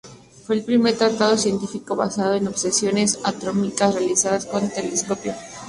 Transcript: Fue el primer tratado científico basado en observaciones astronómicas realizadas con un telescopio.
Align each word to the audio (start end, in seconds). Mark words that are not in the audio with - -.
Fue 0.47 0.55
el 0.55 0.63
primer 0.63 0.97
tratado 0.97 1.37
científico 1.37 1.95
basado 1.95 2.33
en 2.33 2.47
observaciones 2.47 3.19
astronómicas 3.23 3.93
realizadas 3.93 4.47
con 4.47 4.63
un 4.63 4.69
telescopio. 4.71 5.35